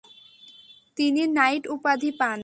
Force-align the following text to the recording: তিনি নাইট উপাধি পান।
তিনি 0.97 1.21
নাইট 1.37 1.63
উপাধি 1.75 2.09
পান। 2.19 2.39